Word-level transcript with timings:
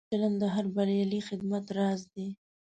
ښه 0.03 0.07
چلند 0.11 0.37
د 0.41 0.43
هر 0.55 0.65
بریالي 0.75 1.19
خدمت 1.27 1.65
راز 1.77 2.01
دی. 2.13 2.27